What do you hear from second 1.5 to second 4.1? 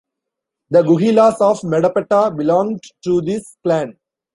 Medapata belonged to this clan.